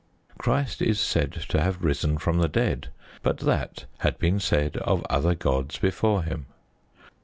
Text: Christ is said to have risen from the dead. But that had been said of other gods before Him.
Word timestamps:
Christ 0.39 0.81
is 0.81 0.99
said 0.99 1.31
to 1.33 1.61
have 1.61 1.83
risen 1.83 2.17
from 2.17 2.39
the 2.39 2.47
dead. 2.47 2.87
But 3.21 3.37
that 3.41 3.85
had 3.99 4.17
been 4.17 4.39
said 4.39 4.77
of 4.77 5.05
other 5.11 5.35
gods 5.35 5.77
before 5.77 6.23
Him. 6.23 6.47